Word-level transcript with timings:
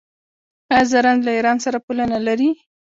آیا 0.71 0.89
زرنج 0.91 1.19
له 1.27 1.31
ایران 1.37 1.57
سره 1.65 1.77
پوله 1.85 2.03
نلري؟ 2.13 2.49